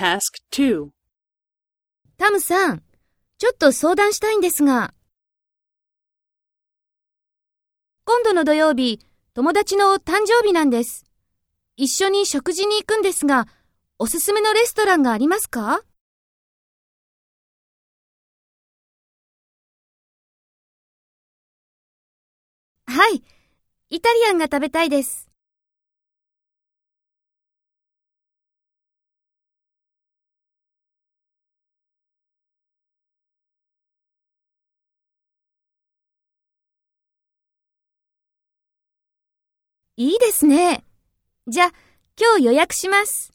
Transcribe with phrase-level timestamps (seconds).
[0.00, 0.88] Task 2.
[2.16, 2.82] タムさん、
[3.36, 4.94] ちょっと相談したいんですが。
[8.06, 11.04] 今度の土曜日、友達の誕生日なんです。
[11.76, 13.46] 一緒に食事に行くんですが、
[13.98, 15.82] おすすめのレストランがありますか？
[22.86, 23.22] はい。
[23.90, 25.29] イタリアンが食べたいです。
[40.00, 40.82] いいですね。
[41.46, 41.72] じゃ、
[42.18, 43.34] 今日予約します。